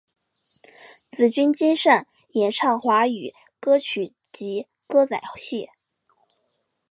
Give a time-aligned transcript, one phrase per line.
[1.11, 5.69] 紫君兼擅演唱华语歌曲及歌仔戏。